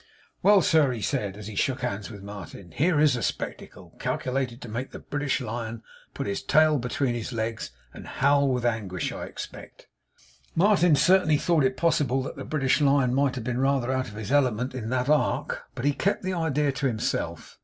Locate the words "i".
9.11-9.25